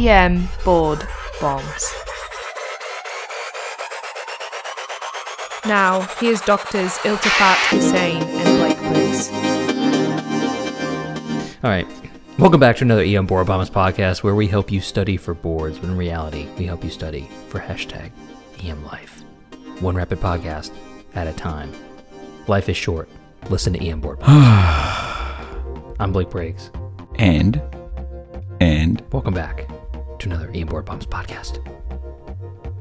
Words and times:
EM 0.00 0.48
board 0.64 1.06
bombs. 1.42 1.92
Now, 5.66 6.00
here's 6.18 6.40
doctors 6.40 6.92
Iltifat 6.98 7.56
Husain 7.68 8.22
and 8.22 8.58
Blake 8.58 8.78
Briggs. 8.78 9.28
All 11.62 11.70
right. 11.70 11.86
Welcome 12.38 12.60
back 12.60 12.78
to 12.78 12.84
another 12.84 13.02
EM 13.02 13.26
Board 13.26 13.46
Bombs 13.46 13.68
podcast 13.68 14.22
where 14.22 14.34
we 14.34 14.46
help 14.46 14.72
you 14.72 14.80
study 14.80 15.18
for 15.18 15.34
boards, 15.34 15.78
but 15.78 15.90
in 15.90 15.98
reality, 15.98 16.48
we 16.56 16.64
help 16.64 16.82
you 16.82 16.88
study 16.88 17.28
for 17.50 17.60
hashtag 17.60 18.10
EM 18.64 18.82
Life. 18.86 19.22
One 19.80 19.94
rapid 19.94 20.20
podcast 20.20 20.70
at 21.14 21.26
a 21.26 21.32
time. 21.34 21.70
Life 22.46 22.70
is 22.70 22.76
short. 22.78 23.10
Listen 23.50 23.74
to 23.74 23.86
EM 23.86 24.00
Board 24.00 24.20
Bombs. 24.20 24.30
I'm 26.00 26.10
Blake 26.10 26.30
Briggs. 26.30 26.70
And, 27.16 27.60
and, 28.60 29.04
Welcome 29.12 29.34
back 29.34 29.69
to 30.20 30.28
another 30.28 30.50
Board 30.66 30.84
Bombs 30.84 31.06
podcast. 31.06 31.58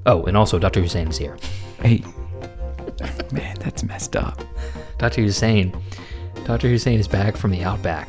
Oh, 0.06 0.24
and 0.26 0.36
also 0.38 0.60
Dr. 0.60 0.82
Husain 0.82 1.10
is 1.10 1.18
here. 1.18 1.38
hey, 1.82 2.04
man, 3.32 3.56
that's 3.60 3.84
messed 3.84 4.16
up. 4.16 4.42
Dr. 4.98 5.22
Husain. 5.22 5.74
Dr. 6.46 6.68
Husain 6.68 7.00
is 7.00 7.08
back 7.08 7.38
from 7.38 7.52
the 7.52 7.64
outback. 7.64 8.08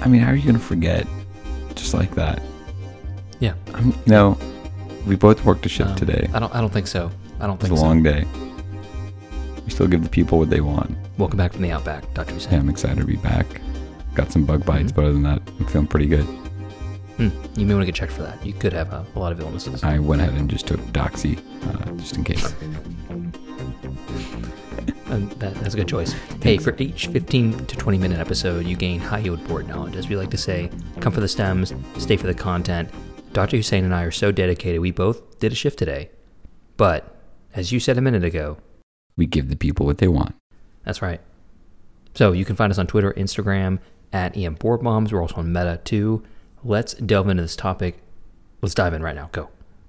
I 0.00 0.08
mean, 0.08 0.20
how 0.20 0.32
are 0.32 0.34
you 0.34 0.42
going 0.42 0.54
to 0.54 0.60
forget 0.60 1.06
just 1.74 1.94
like 1.94 2.14
that? 2.16 2.42
Yeah. 3.40 3.54
I'm, 3.74 3.88
you 3.90 3.96
know, 4.06 4.38
we 5.06 5.14
both 5.16 5.44
worked 5.44 5.64
a 5.66 5.68
shift 5.68 5.90
Um, 5.90 5.96
today. 5.96 6.28
I 6.32 6.38
don't 6.40 6.52
I 6.54 6.60
don't 6.60 6.72
think 6.72 6.86
so. 6.88 7.10
I 7.40 7.46
don't 7.46 7.60
think 7.60 7.72
a 7.72 7.76
so. 7.76 7.82
long 7.82 8.02
day. 8.02 8.24
We 9.64 9.70
still 9.70 9.86
give 9.86 10.02
the 10.02 10.08
people 10.08 10.38
what 10.38 10.50
they 10.50 10.60
want. 10.60 10.96
Welcome 11.18 11.36
back 11.38 11.52
from 11.52 11.62
the 11.62 11.70
outback, 11.70 12.12
Dr. 12.14 12.32
Husain. 12.34 12.52
Yeah, 12.52 12.58
I'm 12.58 12.68
excited 12.68 12.98
to 12.98 13.04
be 13.04 13.16
back. 13.16 13.46
Got 14.14 14.32
some 14.32 14.44
bug 14.44 14.64
bites, 14.66 14.90
Mhm. 14.92 14.94
but 14.96 15.04
other 15.04 15.12
than 15.12 15.22
that, 15.22 15.42
I'm 15.60 15.66
feeling 15.66 15.86
pretty 15.86 16.06
good. 16.06 16.26
Hmm, 17.16 17.28
You 17.56 17.66
may 17.66 17.74
want 17.74 17.82
to 17.82 17.86
get 17.86 17.94
checked 17.94 18.12
for 18.12 18.22
that. 18.22 18.44
You 18.44 18.52
could 18.54 18.72
have 18.72 18.92
a, 18.92 19.04
a 19.14 19.18
lot 19.18 19.32
of 19.32 19.40
illnesses. 19.40 19.84
I 19.84 19.98
went 19.98 20.22
ahead 20.22 20.34
and 20.34 20.48
just 20.48 20.66
took 20.66 20.80
Doxy, 20.92 21.38
uh, 21.68 21.92
just 21.98 22.16
in 22.16 22.24
case. 22.24 22.54
And 25.10 25.30
that, 25.40 25.54
that's 25.56 25.74
a 25.74 25.76
good 25.76 25.88
choice. 25.88 26.12
Hey, 26.42 26.56
for 26.56 26.74
each 26.78 27.08
15 27.08 27.66
to 27.66 27.76
20 27.76 27.98
minute 27.98 28.18
episode, 28.18 28.66
you 28.66 28.76
gain 28.76 28.98
high 29.00 29.18
yield 29.20 29.46
board 29.46 29.68
knowledge. 29.68 29.96
As 29.96 30.08
we 30.08 30.16
like 30.16 30.30
to 30.30 30.38
say, 30.38 30.70
come 31.00 31.12
for 31.12 31.20
the 31.20 31.28
stems, 31.28 31.72
stay 31.98 32.16
for 32.16 32.26
the 32.26 32.34
content. 32.34 32.88
Dr. 33.32 33.56
Husain 33.56 33.84
and 33.84 33.94
I 33.94 34.02
are 34.02 34.10
so 34.10 34.30
dedicated, 34.32 34.80
we 34.80 34.90
both 34.90 35.38
did 35.38 35.52
a 35.52 35.54
shift 35.54 35.78
today. 35.78 36.10
But, 36.76 37.14
as 37.54 37.72
you 37.72 37.80
said 37.80 37.96
a 37.98 38.00
minute 38.02 38.24
ago, 38.24 38.58
We 39.16 39.26
give 39.26 39.48
the 39.50 39.56
people 39.56 39.84
what 39.86 39.98
they 39.98 40.08
want. 40.08 40.34
that's 40.84 41.02
right. 41.02 41.20
So 42.14 42.32
you 42.32 42.44
can 42.44 42.56
find 42.56 42.70
us 42.70 42.78
on 42.78 42.86
Twitter, 42.86 43.12
Instagram, 43.14 43.78
at 44.12 44.36
EM 44.36 44.54
Board 44.56 44.82
Bombs. 44.82 45.12
We're 45.12 45.22
also 45.22 45.36
on 45.36 45.50
Meta 45.52 45.80
too. 45.84 46.22
Let's 46.64 46.94
delve 46.94 47.28
into 47.28 47.42
this 47.42 47.56
topic. 47.56 47.98
Let's 48.60 48.74
dive 48.74 48.94
in 48.94 49.02
right 49.02 49.16
now. 49.16 49.30
Go. 49.32 49.48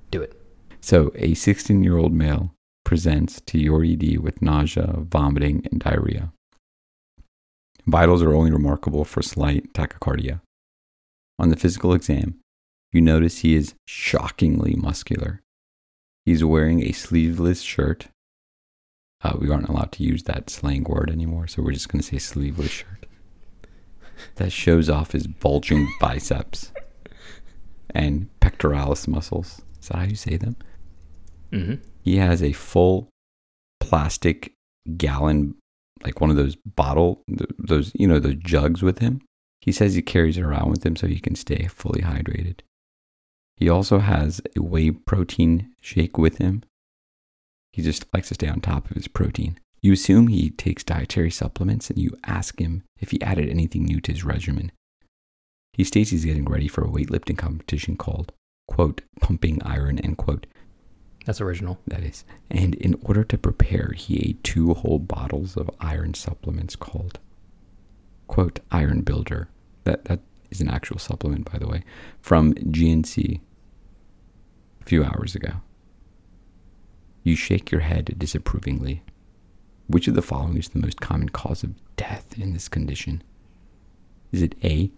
Do 0.09 0.21
it. 0.21 0.39
So, 0.81 1.11
a 1.15 1.35
16 1.35 1.83
year 1.83 1.97
old 1.97 2.13
male 2.13 2.53
presents 2.83 3.41
to 3.41 3.59
your 3.59 3.83
ED 3.83 4.17
with 4.19 4.41
nausea, 4.41 4.95
vomiting, 4.97 5.67
and 5.71 5.79
diarrhea. 5.79 6.33
Vitals 7.85 8.23
are 8.23 8.33
only 8.33 8.51
remarkable 8.51 9.05
for 9.05 9.21
slight 9.21 9.73
tachycardia. 9.73 10.41
On 11.37 11.49
the 11.49 11.55
physical 11.55 11.93
exam, 11.93 12.39
you 12.91 13.01
notice 13.01 13.39
he 13.39 13.55
is 13.55 13.75
shockingly 13.87 14.73
muscular. 14.75 15.41
He's 16.25 16.43
wearing 16.43 16.83
a 16.83 16.91
sleeveless 16.91 17.61
shirt. 17.61 18.07
Uh, 19.21 19.37
we 19.39 19.49
aren't 19.49 19.69
allowed 19.69 19.91
to 19.93 20.03
use 20.03 20.23
that 20.23 20.49
slang 20.49 20.83
word 20.83 21.09
anymore, 21.09 21.47
so 21.47 21.61
we're 21.61 21.71
just 21.71 21.89
going 21.89 22.01
to 22.01 22.07
say 22.07 22.17
sleeveless 22.17 22.71
shirt. 22.71 23.05
That 24.35 24.51
shows 24.51 24.89
off 24.89 25.11
his 25.11 25.27
bulging 25.27 25.91
biceps 25.99 26.71
and 27.89 28.29
pectoralis 28.41 29.07
muscles. 29.07 29.61
Is 29.81 29.89
that 29.89 29.97
how 29.97 30.03
you 30.03 30.15
say 30.15 30.37
them? 30.37 30.55
Mm-hmm. 31.51 31.75
he 32.01 32.17
has 32.17 32.41
a 32.41 32.51
full 32.51 33.09
plastic 33.79 34.53
gallon 34.97 35.53
like 36.03 36.19
one 36.19 36.31
of 36.31 36.35
those 36.35 36.55
bottle 36.65 37.21
those 37.59 37.91
you 37.93 38.07
know 38.07 38.17
those 38.17 38.37
jugs 38.37 38.81
with 38.81 38.97
him 38.97 39.21
he 39.61 39.71
says 39.71 39.93
he 39.93 40.01
carries 40.01 40.35
it 40.35 40.41
around 40.43 40.71
with 40.71 40.83
him 40.83 40.95
so 40.95 41.05
he 41.05 41.19
can 41.19 41.35
stay 41.35 41.67
fully 41.67 42.01
hydrated 42.01 42.61
he 43.55 43.69
also 43.69 43.99
has 43.99 44.41
a 44.57 44.63
whey 44.63 44.89
protein 44.89 45.71
shake 45.79 46.17
with 46.17 46.39
him 46.39 46.63
he 47.71 47.83
just 47.83 48.05
likes 48.15 48.29
to 48.29 48.33
stay 48.33 48.47
on 48.47 48.59
top 48.59 48.89
of 48.89 48.95
his 48.95 49.07
protein 49.07 49.59
you 49.83 49.93
assume 49.93 50.27
he 50.27 50.49
takes 50.49 50.83
dietary 50.83 51.29
supplements 51.29 51.91
and 51.91 51.99
you 51.99 52.09
ask 52.25 52.59
him 52.59 52.81
if 52.99 53.11
he 53.11 53.21
added 53.21 53.47
anything 53.49 53.83
new 53.83 54.01
to 54.01 54.11
his 54.11 54.23
regimen 54.23 54.71
he 55.73 55.83
states 55.83 56.09
he's 56.09 56.25
getting 56.25 56.45
ready 56.45 56.67
for 56.67 56.83
a 56.83 56.89
weightlifting 56.89 57.37
competition 57.37 57.95
called 57.95 58.31
quote 58.67 59.01
pumping 59.21 59.61
iron 59.63 59.99
end 59.99 60.17
quote 60.17 60.47
That's 61.25 61.41
original. 61.41 61.79
that 61.87 62.03
is. 62.03 62.23
And 62.49 62.75
in 62.75 62.95
order 63.03 63.23
to 63.23 63.37
prepare, 63.37 63.93
he 63.95 64.17
ate 64.29 64.43
two 64.43 64.73
whole 64.73 64.99
bottles 64.99 65.55
of 65.57 65.69
iron 65.79 66.13
supplements 66.13 66.75
called, 66.75 67.19
quote, 68.27 68.59
Iron 68.71 69.01
Builder. 69.01 69.47
That, 69.85 70.05
that 70.05 70.19
is 70.51 70.59
an 70.61 70.69
actual 70.69 70.99
supplement, 70.99 71.49
by 71.51 71.57
the 71.59 71.67
way, 71.67 71.83
from 72.21 72.53
GNC 72.53 73.39
a 74.81 74.83
few 74.85 75.03
hours 75.03 75.33
ago. 75.35 75.61
You 77.23 77.35
shake 77.35 77.71
your 77.71 77.81
head 77.81 78.15
disapprovingly. 78.17 79.01
Which 79.93 80.07
of 80.07 80.15
the 80.15 80.23
following 80.23 80.57
is 80.57 80.69
the 80.69 80.79
most 80.79 81.01
common 81.01 81.29
cause 81.29 81.61
of 81.61 81.75
death 81.97 82.39
in 82.39 82.53
this 82.53 82.67
condition? 82.67 83.21
Is 84.31 84.41
it 84.41 84.55
A, 84.63 84.89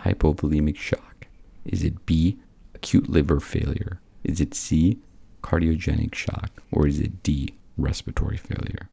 hypovolemic 0.00 0.76
shock? 0.76 1.28
Is 1.64 1.84
it 1.84 2.04
B, 2.04 2.36
acute 2.74 3.08
liver 3.08 3.38
failure? 3.38 4.00
Is 4.24 4.40
it 4.40 4.54
C, 4.54 4.98
cardiogenic 5.44 6.16
shock? 6.16 6.50
Or 6.72 6.88
is 6.88 6.98
it 6.98 7.22
D, 7.22 7.54
respiratory 7.78 8.38
failure? 8.38 8.88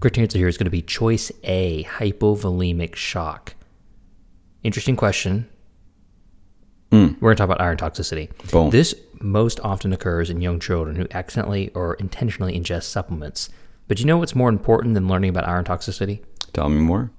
Correct 0.00 0.16
answer 0.16 0.38
here 0.38 0.48
is 0.48 0.56
going 0.56 0.64
to 0.64 0.70
be 0.70 0.80
choice 0.80 1.30
A, 1.44 1.84
hypovolemic 1.84 2.96
shock. 2.96 3.54
Interesting 4.62 4.96
question. 4.96 5.48
Mm, 6.90 7.16
We're 7.20 7.34
going 7.34 7.36
to 7.36 7.40
talk 7.40 7.48
about 7.48 7.60
iron 7.60 7.76
toxicity. 7.78 8.28
boom. 8.50 8.70
This 8.70 8.94
most 9.20 9.60
often 9.60 9.92
occurs 9.92 10.30
in 10.30 10.40
young 10.40 10.60
children 10.60 10.96
who 10.96 11.06
accidentally 11.12 11.70
or 11.74 11.94
intentionally 11.94 12.58
ingest 12.58 12.84
supplements. 12.84 13.48
But 13.88 13.96
do 13.96 14.02
you 14.02 14.06
know 14.06 14.18
what's 14.18 14.34
more 14.34 14.48
important 14.48 14.94
than 14.94 15.08
learning 15.08 15.30
about 15.30 15.48
iron 15.48 15.64
toxicity? 15.64 16.22
Tell 16.52 16.68
me 16.68 16.80
more. 16.80 17.10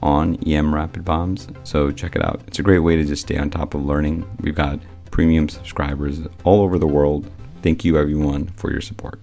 on 0.05 0.35
EM 0.45 0.73
Rapid 0.73 1.03
Bombs. 1.03 1.47
So 1.63 1.91
check 1.91 2.15
it 2.15 2.23
out. 2.23 2.39
It's 2.45 2.59
a 2.59 2.63
great 2.63 2.79
way 2.79 2.95
to 2.95 3.03
just 3.03 3.23
stay 3.23 3.37
on 3.37 3.49
top 3.49 3.73
of 3.73 3.83
learning. 3.83 4.23
We've 4.39 4.53
got 4.53 4.79
premium 5.09 5.49
subscribers 5.49 6.19
all 6.43 6.61
over 6.61 6.77
the 6.77 6.85
world. 6.85 7.29
Thank 7.63 7.83
you, 7.83 7.97
everyone, 7.97 8.45
for 8.49 8.71
your 8.71 8.81
support. 8.81 9.19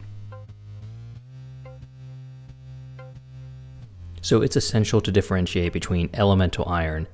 So 4.22 4.42
it's 4.42 4.56
essential 4.56 5.00
to 5.02 5.12
differentiate 5.12 5.72
between 5.72 6.10
elemental 6.14 6.68
iron 6.68 7.06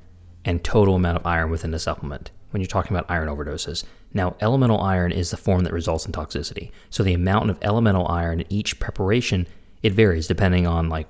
and 0.46 0.64
total 0.64 0.94
amount 0.94 1.18
of 1.18 1.26
iron 1.26 1.50
within 1.50 1.70
the 1.70 1.78
supplement 1.78 2.30
when 2.50 2.62
you're 2.62 2.68
talking 2.68 2.96
about 2.96 3.10
iron 3.10 3.28
overdoses. 3.28 3.84
Now, 4.14 4.34
elemental 4.40 4.80
iron 4.80 5.12
is 5.12 5.30
the 5.30 5.36
form 5.36 5.64
that 5.64 5.74
results 5.74 6.06
in 6.06 6.12
toxicity. 6.12 6.70
So 6.88 7.02
the 7.02 7.12
amount 7.12 7.50
of 7.50 7.58
elemental 7.60 8.08
iron 8.08 8.40
in 8.40 8.46
each 8.50 8.80
preparation, 8.80 9.46
it 9.82 9.92
varies 9.92 10.26
depending 10.26 10.66
on 10.66 10.88
like 10.88 11.06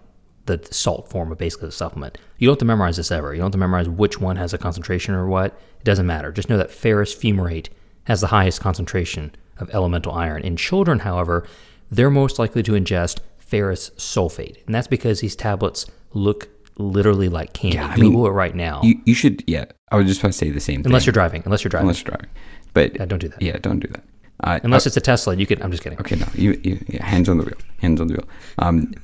the 0.49 0.61
salt 0.75 1.09
form 1.09 1.31
of 1.31 1.39
basically 1.39 1.69
the 1.69 1.73
supplement. 1.73 2.19
You 2.39 2.47
don't 2.47 2.55
have 2.55 2.59
to 2.59 2.65
memorize 2.65 2.97
this 2.97 3.13
ever. 3.13 3.33
You 3.33 3.39
don't 3.39 3.47
have 3.47 3.53
to 3.53 3.59
memorize 3.59 3.89
which 3.89 4.21
one 4.21 4.37
has 4.37 4.53
a 4.53 4.59
concentration 4.59 5.15
or 5.15 5.29
what. 5.29 5.53
It 5.81 5.85
doesn't 5.85 6.07
matter. 6.07 6.33
Just 6.33 6.49
know 6.49 6.59
that 6.59 6.71
ferrous 6.71 7.15
fumarate 7.15 7.69
has 8.05 8.21
the 8.21 8.27
highest 8.29 8.61
concentration 8.61 9.35
of 9.59 9.71
elemental 9.73 10.13
iron. 10.13 10.43
In 10.43 10.57
children, 10.57 11.01
however, 11.01 11.47
they're 11.91 12.11
most 12.11 12.39
likely 12.39 12.63
to 12.65 12.73
ingest 12.73 13.21
ferrous 13.39 13.91
sulfate, 13.91 14.65
and 14.67 14.75
that's 14.75 14.89
because 14.89 15.21
these 15.21 15.37
tablets 15.37 15.87
look 16.13 16.49
literally 16.77 17.29
like 17.29 17.53
candy. 17.53 17.77
Yeah, 17.77 17.87
I 17.87 17.97
mean, 17.97 18.11
Google 18.11 18.27
it 18.27 18.31
right 18.31 18.55
now. 18.55 18.81
You, 18.83 19.01
you 19.05 19.15
should, 19.15 19.43
yeah. 19.47 19.67
I 19.91 19.97
was 19.97 20.07
just 20.07 20.21
about 20.21 20.33
to 20.33 20.39
say 20.39 20.51
the 20.51 20.61
same 20.61 20.83
thing. 20.83 20.87
unless 20.87 21.07
you're 21.07 21.13
driving. 21.13 21.43
Unless 21.45 21.65
you're 21.65 21.71
driving. 21.71 21.85
unless 21.85 22.01
you're 22.03 22.11
driving, 22.11 22.31
but 22.75 22.95
Yeah, 22.97 23.07
don't 23.07 23.19
do 23.19 23.29
that. 23.29 23.43
Yeah, 23.43 23.59
don't 23.59 23.81
do 23.81 23.89
that. 23.89 24.05
Uh, 24.45 24.61
unless 24.63 24.87
it's 24.87 24.97
a 24.97 25.01
Tesla, 25.01 25.35
you 25.35 25.47
can. 25.47 25.61
I'm 25.63 25.73
just 25.73 25.83
kidding. 25.83 25.99
Okay, 25.99 26.15
no, 26.15 26.27
you, 26.35 26.61
you 26.63 26.85
yeah, 26.87 27.05
hands 27.05 27.29
on 27.29 27.39
the 27.39 27.45
wheel, 27.45 27.57
hands 27.79 28.01
on 28.01 28.07
the 28.07 28.15
wheel. 28.15 28.29
Um, 28.59 28.95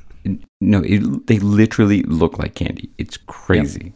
no, 0.60 0.82
it, 0.84 1.26
they 1.26 1.38
literally 1.38 2.02
look 2.04 2.38
like 2.38 2.54
candy. 2.54 2.90
It's 2.98 3.16
crazy. 3.16 3.92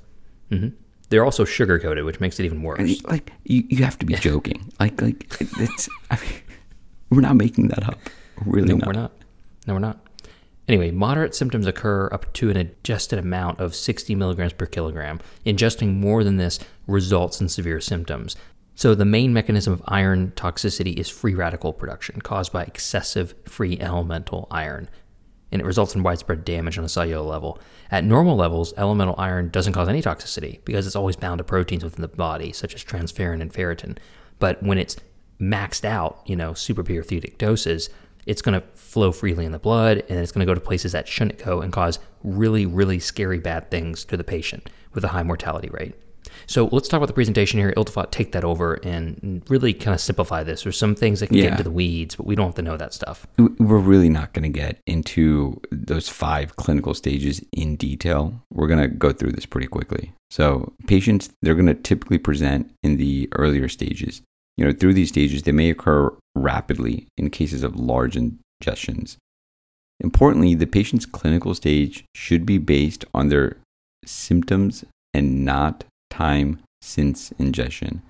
hmm 0.51 0.69
They're 1.09 1.25
also 1.25 1.45
sugar 1.45 1.79
coated, 1.79 2.05
which 2.05 2.21
makes 2.21 2.39
it 2.39 2.45
even 2.45 2.63
worse. 2.63 2.79
And, 2.79 3.05
like 3.05 3.33
you, 3.45 3.65
you 3.69 3.85
have 3.85 3.99
to 3.99 4.07
be 4.07 4.15
joking. 4.15 4.71
Like, 4.79 5.01
like 5.01 5.27
it's. 5.41 5.89
I 6.11 6.17
mean, 6.21 6.31
we're 7.11 7.21
not 7.23 7.37
making 7.37 7.69
that 7.69 7.89
up. 7.89 7.99
Really 8.45 8.69
No, 8.69 8.77
not. 8.77 8.87
we're 8.87 8.93
not. 8.93 9.13
No, 9.67 9.75
we're 9.75 9.81
not. 9.81 9.99
Anyway, 10.69 10.91
moderate 10.91 11.35
symptoms 11.35 11.67
occur 11.67 12.11
up 12.13 12.31
to 12.35 12.51
an 12.51 12.57
adjusted 12.59 13.19
amount 13.19 13.59
of 13.59 13.75
60 13.75 14.15
milligrams 14.15 14.53
per 14.53 14.67
kilogram. 14.67 15.19
Ingesting 15.47 15.95
more 15.95 16.23
than 16.23 16.37
this 16.37 16.59
results 16.87 17.41
in 17.41 17.49
severe 17.49 17.81
symptoms. 17.81 18.37
So, 18.75 18.95
the 18.95 19.07
main 19.07 19.33
mechanism 19.33 19.73
of 19.73 19.83
iron 19.89 20.33
toxicity 20.37 20.95
is 20.99 21.09
free 21.09 21.35
radical 21.35 21.73
production 21.73 22.21
caused 22.21 22.53
by 22.53 22.65
excessive 22.65 23.35
free 23.47 23.79
elemental 23.81 24.47
iron, 24.51 24.89
and 25.51 25.61
it 25.61 25.65
results 25.65 25.95
in 25.95 26.03
widespread 26.03 26.45
damage 26.45 26.79
on 26.79 26.85
a 26.85 26.89
cellular 26.89 27.23
level. 27.23 27.59
At 27.91 28.05
normal 28.05 28.37
levels, 28.37 28.75
elemental 28.77 29.15
iron 29.19 29.51
doesn't 29.51 29.73
cause 29.73 29.89
any 29.89 30.03
toxicity 30.03 30.61
because 30.65 30.87
it's 30.87 30.97
always 30.97 31.17
bound 31.17 31.39
to 31.39 31.45
proteins 31.45 31.85
within 31.85 32.03
the 32.03 32.09
body, 32.09 32.53
such 32.53 32.75
as 32.75 32.85
transferrin 32.85 33.41
and 33.41 33.53
ferritin. 33.53 33.99
But 34.39 34.63
when 34.63 34.79
it's 34.79 34.97
maxed 35.41 35.85
out, 35.85 36.21
you 36.27 36.37
know, 36.37 36.55
super 36.55 36.83
therapeutic 36.83 37.39
doses, 37.39 37.91
it's 38.27 38.43
going 38.43 38.61
to 38.61 38.67
flow 38.75 39.11
freely 39.11 39.47
in 39.47 39.53
the 39.53 39.59
blood 39.59 40.05
and 40.09 40.19
it's 40.19 40.33
going 40.33 40.47
to 40.47 40.51
go 40.51 40.55
to 40.55 40.61
places 40.61 40.93
that 40.93 41.09
shouldn't 41.09 41.43
go 41.43 41.63
and 41.63 41.73
cause 41.73 41.99
really, 42.23 42.67
really 42.67 42.99
scary 42.99 43.39
bad 43.39 43.71
things 43.71 44.05
to 44.05 44.17
the 44.17 44.25
patient 44.25 44.69
with 44.93 45.05
a 45.05 45.09
high 45.09 45.23
mortality 45.23 45.71
rate. 45.71 45.95
So 46.47 46.69
let's 46.73 46.89
talk 46.89 46.99
about 46.99 47.07
the 47.07 47.13
presentation 47.13 47.59
here. 47.59 47.73
Iltifat, 47.77 48.11
take 48.11 48.33
that 48.33 48.45
over 48.45 48.75
and 48.85 49.43
really 49.49 49.75
kind 49.75 49.95
of 49.95 50.01
simplify 50.01 50.43
this. 50.43 50.63
There's 50.63 50.79
some 50.79 50.95
things 50.95 51.21
that 51.21 51.29
can 51.29 51.37
get 51.37 51.53
into 51.53 51.63
the 51.63 51.71
weeds, 51.71 52.17
but 52.17 52.27
we 52.27 52.35
don't 52.35 52.47
have 52.47 52.55
to 52.57 52.63
know 52.63 52.77
that 52.77 52.95
stuff. 52.95 53.27
we're 53.39 53.79
really 53.79 54.09
not 54.09 54.33
going 54.33 54.51
to 54.51 54.59
get 54.59 54.79
into 54.87 55.61
those 55.71 56.09
five 56.09 56.57
clinical 56.57 56.95
stages 56.95 57.43
in 57.53 57.77
detail. 57.77 58.43
We're 58.53 58.69
going 58.69 58.81
to 58.81 58.89
go 58.89 59.13
through 59.13 59.33
this 59.33 59.47
pretty 59.47 59.67
quickly. 59.67 60.13
So, 60.31 60.73
patients, 60.87 61.31
they're 61.41 61.55
going 61.55 61.67
to 61.67 61.75
typically 61.75 62.19
present 62.19 62.71
in 62.83 62.99
the 62.99 63.29
earlier 63.33 63.69
stages. 63.69 64.23
You 64.57 64.65
know, 64.65 64.73
through 64.73 64.95
these 64.95 65.09
stages, 65.09 65.45
they 65.45 65.53
may 65.53 65.71
occur 65.71 66.15
rapidly 66.35 67.07
in 67.17 67.31
cases 67.31 67.63
of 67.63 67.77
large 67.77 68.17
ingestions. 68.17 69.17
Importantly, 70.01 70.55
the 70.55 70.67
patient's 70.67 71.07
clinical 71.07 71.55
stage 71.55 72.05
should 72.15 72.45
be 72.45 72.59
based 72.59 73.05
on 73.15 73.29
their 73.29 73.57
symptoms 74.05 74.85
and 75.15 75.45
not 75.45 75.85
time 76.19 76.59
since 76.81 77.33
ingestion. 77.39 78.03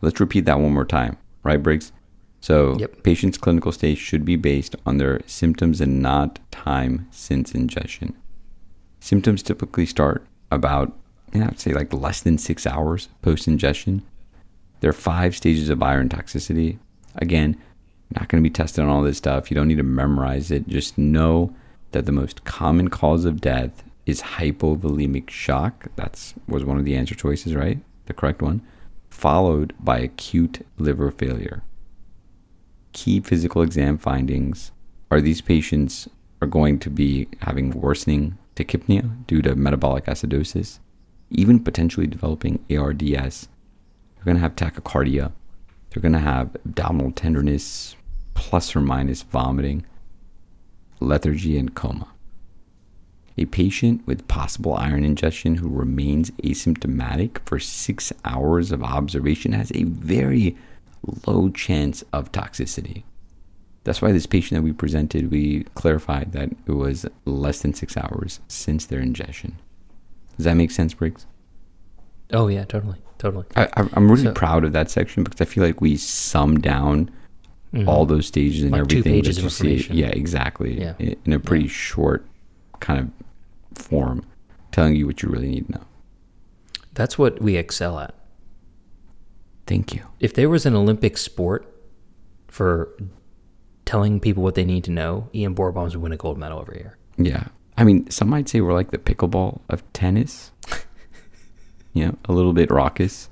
Let's 0.00 0.18
repeat 0.18 0.46
that 0.46 0.58
one 0.58 0.74
more 0.74 0.84
time, 0.84 1.16
right, 1.44 1.62
Briggs? 1.62 1.92
So, 2.40 2.76
Yep. 2.78 3.02
patient's 3.04 3.38
clinical 3.38 3.70
stage 3.72 3.98
should 3.98 4.24
be 4.24 4.36
based 4.36 4.74
on 4.84 4.98
their 4.98 5.20
symptoms 5.26 5.80
and 5.80 6.02
not 6.02 6.40
time 6.50 7.06
since 7.10 7.54
ingestion. 7.54 8.14
Symptoms 9.00 9.42
typically 9.42 9.86
start 9.86 10.26
about, 10.50 10.92
you 11.32 11.40
know, 11.40 11.46
I'd 11.46 11.60
say 11.60 11.72
like 11.72 11.92
less 11.92 12.20
than 12.20 12.36
six 12.36 12.66
hours 12.66 13.08
post 13.22 13.46
ingestion. 13.46 14.02
There 14.80 14.90
are 14.90 14.92
five 15.14 15.36
stages 15.36 15.70
of 15.70 15.82
iron 15.82 16.08
toxicity. 16.08 16.78
Again, 17.14 17.56
not 18.10 18.28
going 18.28 18.42
to 18.42 18.48
be 18.48 18.52
tested 18.52 18.82
on 18.84 18.90
all 18.90 19.02
this 19.02 19.18
stuff. 19.18 19.50
You 19.50 19.54
don't 19.54 19.68
need 19.68 19.78
to 19.78 19.82
memorize 19.84 20.50
it. 20.50 20.66
Just 20.68 20.98
know 20.98 21.54
that 21.92 22.06
the 22.06 22.12
most 22.12 22.44
common 22.44 22.88
cause 22.88 23.24
of 23.24 23.40
death 23.40 23.84
is 24.06 24.22
hypovolemic 24.22 25.30
shock. 25.30 25.86
That's 25.96 26.34
was 26.46 26.64
one 26.64 26.78
of 26.78 26.84
the 26.84 26.96
answer 26.96 27.14
choices, 27.14 27.54
right? 27.54 27.78
The 28.06 28.14
correct 28.14 28.42
one, 28.42 28.62
followed 29.08 29.72
by 29.80 29.98
acute 29.98 30.66
liver 30.78 31.10
failure. 31.10 31.62
Key 32.92 33.20
physical 33.20 33.62
exam 33.62 33.98
findings 33.98 34.72
are 35.10 35.20
these 35.20 35.40
patients 35.40 36.08
are 36.40 36.46
going 36.46 36.78
to 36.80 36.90
be 36.90 37.28
having 37.40 37.70
worsening 37.70 38.36
tachypnea 38.56 39.26
due 39.26 39.42
to 39.42 39.54
metabolic 39.54 40.04
acidosis, 40.06 40.78
even 41.30 41.58
potentially 41.58 42.06
developing 42.06 42.64
ARDS. 42.70 43.48
They're 44.14 44.24
going 44.24 44.36
to 44.36 44.42
have 44.42 44.56
tachycardia. 44.56 45.32
They're 45.90 46.02
going 46.02 46.12
to 46.12 46.18
have 46.18 46.54
abdominal 46.64 47.12
tenderness, 47.12 47.96
plus 48.34 48.74
or 48.74 48.80
minus 48.80 49.22
vomiting, 49.22 49.86
lethargy, 51.00 51.56
and 51.56 51.74
coma. 51.74 52.08
A 53.36 53.46
patient 53.46 54.06
with 54.06 54.26
possible 54.28 54.74
iron 54.74 55.04
ingestion 55.04 55.56
who 55.56 55.68
remains 55.68 56.30
asymptomatic 56.42 57.38
for 57.44 57.58
six 57.58 58.12
hours 58.24 58.70
of 58.70 58.82
observation 58.82 59.52
has 59.52 59.72
a 59.74 59.82
very 59.84 60.56
low 61.26 61.48
chance 61.50 62.04
of 62.12 62.30
toxicity. 62.30 63.02
That's 63.82 64.00
why 64.00 64.12
this 64.12 64.26
patient 64.26 64.58
that 64.58 64.62
we 64.62 64.72
presented, 64.72 65.30
we 65.30 65.64
clarified 65.74 66.32
that 66.32 66.50
it 66.66 66.72
was 66.72 67.06
less 67.24 67.60
than 67.60 67.74
six 67.74 67.96
hours 67.96 68.40
since 68.48 68.86
their 68.86 69.00
ingestion. 69.00 69.56
Does 70.36 70.44
that 70.44 70.54
make 70.54 70.70
sense, 70.70 70.94
Briggs? 70.94 71.26
Oh, 72.32 72.46
yeah, 72.48 72.64
totally. 72.64 72.98
Totally. 73.18 73.44
I, 73.56 73.68
I'm 73.76 74.10
really 74.10 74.24
So- 74.24 74.32
proud 74.32 74.64
of 74.64 74.72
that 74.72 74.90
section 74.90 75.24
because 75.24 75.40
I 75.40 75.44
feel 75.44 75.64
like 75.64 75.80
we 75.80 75.96
summed 75.96 76.62
down 76.62 77.10
Mhm. 77.74 77.88
all 77.88 78.06
those 78.06 78.26
stages 78.26 78.62
and 78.62 78.70
Like 78.72 78.86
two 78.86 78.98
everything 78.98 79.14
pages 79.22 79.36
that 79.36 79.42
you 79.42 79.78
see. 79.80 79.92
Yeah, 79.92 80.06
exactly. 80.08 80.78
Yeah. 80.80 80.94
In, 81.00 81.16
in 81.24 81.32
a 81.32 81.40
pretty 81.40 81.64
Yeah. 81.64 81.70
short 81.70 82.24
kind 82.80 83.00
of 83.00 83.10
form, 83.78 84.24
telling 84.72 84.96
you 84.96 85.06
what 85.06 85.22
you 85.22 85.28
really 85.28 85.48
need 85.48 85.66
to 85.66 85.72
know. 85.72 85.84
That's 86.94 87.18
what 87.18 87.40
we 87.42 87.56
excel 87.56 87.98
at. 87.98 88.14
Thank 89.66 89.94
you. 89.94 90.02
If 90.20 90.34
there 90.34 90.48
was 90.48 90.66
an 90.66 90.74
Olympic 90.76 91.16
sport 91.16 91.66
for 92.48 92.90
telling 93.84 94.20
people 94.20 94.42
what 94.42 94.54
they 94.54 94.64
need 94.64 94.84
to 94.84 94.90
know, 94.90 95.28
EM 95.34 95.54
Board 95.54 95.74
Bombs 95.74 95.96
would 95.96 96.02
win 96.02 96.12
a 96.12 96.16
gold 96.16 96.38
medal 96.38 96.60
every 96.60 96.78
year. 96.78 96.98
Yeah. 97.16 97.44
I 97.76 97.84
mean, 97.84 98.08
some 98.10 98.28
might 98.28 98.48
say 98.48 98.60
we're 98.60 98.72
like 98.74 98.90
the 98.90 98.98
pickleball 98.98 99.60
of 99.68 99.82
tennis. 99.92 100.52
you 101.92 102.06
know, 102.06 102.16
a 102.26 102.32
little 102.32 102.52
bit 102.52 102.70
raucous, 102.70 103.28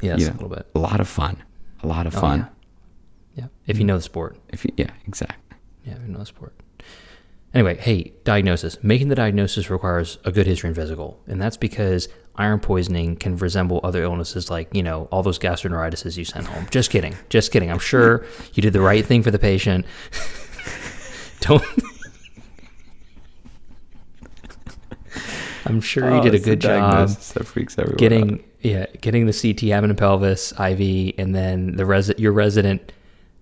Yes, 0.00 0.20
Yeah. 0.20 0.30
a 0.30 0.34
little 0.34 0.48
bit. 0.48 0.66
a 0.74 0.78
lot 0.78 1.00
of 1.00 1.08
fun, 1.08 1.36
a 1.82 1.86
lot 1.86 2.06
of 2.06 2.16
Oh, 2.16 2.20
fun. 2.20 2.38
yeah. 2.40 2.46
Yeah, 3.34 3.46
if 3.66 3.78
you 3.78 3.84
mm. 3.84 3.88
know 3.88 3.96
the 3.96 4.02
sport. 4.02 4.36
If 4.50 4.64
you, 4.64 4.72
yeah, 4.76 4.90
exactly. 5.06 5.56
Yeah, 5.84 5.94
if 5.94 6.02
you 6.02 6.08
know 6.08 6.18
the 6.18 6.26
sport. 6.26 6.54
Anyway, 7.54 7.76
hey, 7.76 8.12
diagnosis. 8.24 8.82
Making 8.82 9.08
the 9.08 9.14
diagnosis 9.14 9.68
requires 9.68 10.18
a 10.24 10.32
good 10.32 10.46
history 10.46 10.68
and 10.68 10.76
physical, 10.76 11.20
and 11.26 11.40
that's 11.40 11.56
because 11.58 12.08
iron 12.36 12.60
poisoning 12.60 13.14
can 13.16 13.36
resemble 13.36 13.78
other 13.84 14.02
illnesses 14.02 14.50
like, 14.50 14.74
you 14.74 14.82
know, 14.82 15.06
all 15.12 15.22
those 15.22 15.38
gastroenteritises 15.38 16.16
you 16.16 16.24
sent 16.24 16.46
home. 16.46 16.66
Just 16.70 16.90
kidding. 16.90 17.14
Just 17.28 17.52
kidding. 17.52 17.70
I'm 17.70 17.78
sure 17.78 18.24
you 18.54 18.62
did 18.62 18.72
the 18.72 18.80
right 18.80 19.04
thing 19.04 19.22
for 19.22 19.30
the 19.30 19.38
patient. 19.38 19.84
Don't. 21.40 21.62
I'm 25.66 25.80
sure 25.80 26.08
you 26.10 26.16
Oh, 26.16 26.22
did 26.22 26.34
a 26.34 26.38
good 26.38 26.60
job 26.60 27.08
that 27.08 27.46
freaks 27.46 27.78
everyone 27.78 27.94
out. 27.94 27.98
getting 27.98 28.44
yeah 28.60 28.86
getting 29.00 29.26
the 29.26 29.32
CT 29.32 29.70
abdomen 29.70 29.96
pelvis 29.96 30.52
IV, 30.52 31.14
and 31.18 31.34
then 31.34 31.76
the 31.76 31.84
resi- 31.84 32.18
your 32.18 32.32
resident 32.32 32.92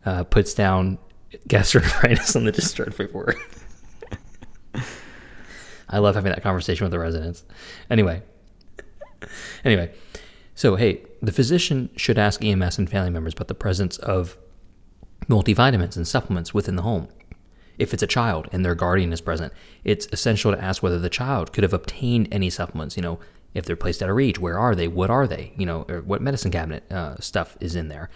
uh, 0.05 0.25
puts 0.25 0.52
down 0.52 0.99
gastroenteritis 1.49 2.35
on 2.37 2.45
the 2.45 2.52
discharge 2.52 2.97
paperwork. 2.97 3.37
I 5.90 5.99
love 5.99 6.14
having 6.14 6.32
that 6.32 6.42
conversation 6.42 6.85
with 6.85 6.92
the 6.92 6.99
residents. 6.99 7.44
Anyway, 7.90 8.23
anyway, 9.64 9.92
so 10.54 10.76
hey, 10.76 11.02
the 11.20 11.32
physician 11.32 11.90
should 11.97 12.18
ask 12.18 12.44
EMS 12.44 12.78
and 12.78 12.88
family 12.88 13.11
members 13.11 13.35
about 13.35 13.49
the 13.49 13.54
presence 13.54 13.99
of 13.99 14.37
multivitamins 15.28 15.97
and 15.97 16.06
supplements 16.06 16.54
within 16.54 16.76
the 16.76 16.82
home. 16.82 17.09
If 17.78 17.94
it's 17.94 18.02
a 18.02 18.06
child 18.06 18.49
and 18.52 18.64
their 18.64 18.75
guardian 18.75 19.12
is 19.12 19.20
present, 19.20 19.52
it's 19.85 20.06
essential 20.12 20.52
to 20.52 20.62
ask 20.62 20.82
whether 20.82 20.99
the 20.99 21.09
child 21.09 21.52
could 21.52 21.64
have 21.64 21.73
obtained 21.73 22.28
any 22.30 22.50
supplements. 22.50 22.97
You 22.97 23.02
know, 23.02 23.20
if 23.54 23.64
they're 23.64 23.76
placed 23.76 24.02
out 24.02 24.11
of 24.11 24.16
reach, 24.16 24.38
where 24.38 24.59
are 24.59 24.75
they? 24.75 24.87
What 24.87 25.11
are 25.11 25.26
they? 25.26 25.52
You 25.56 25.66
know, 25.66 25.87
or 25.88 26.02
what 26.02 26.20
medicine 26.20 26.50
cabinet 26.50 26.90
uh, 26.92 27.18
stuff 27.20 27.56
is 27.61 27.75
in 27.75 27.88
there. 27.88 28.11